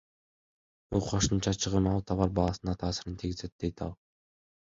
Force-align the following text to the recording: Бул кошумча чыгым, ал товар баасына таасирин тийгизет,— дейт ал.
Бул 0.93 1.03
кошумча 1.09 1.51
чыгым, 1.65 1.89
ал 1.91 2.01
товар 2.13 2.33
баасына 2.39 2.75
таасирин 2.85 3.19
тийгизет,— 3.25 3.53
дейт 3.65 3.87
ал. 3.89 3.93